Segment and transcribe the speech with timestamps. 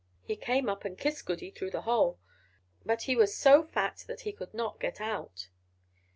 [0.23, 2.17] He came up and kissed Goody through the hole;
[2.83, 5.49] but he was so fat that he could not get out.